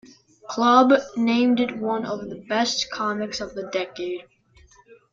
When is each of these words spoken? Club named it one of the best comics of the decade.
Club 0.49 0.93
named 1.15 1.59
it 1.59 1.77
one 1.77 2.07
of 2.07 2.27
the 2.27 2.43
best 2.49 2.89
comics 2.89 3.39
of 3.39 3.53
the 3.53 3.67
decade. 3.71 4.23